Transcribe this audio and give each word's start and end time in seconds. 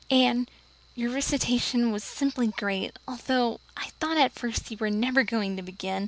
Anne, 0.09 0.49
your 0.95 1.11
recitation 1.11 1.91
was 1.91 2.03
simply 2.03 2.47
great, 2.47 2.97
although 3.07 3.59
I 3.77 3.89
thought 3.99 4.17
at 4.17 4.31
first 4.33 4.71
you 4.71 4.77
were 4.77 4.89
never 4.89 5.21
going 5.23 5.55
to 5.57 5.61
begin. 5.61 5.99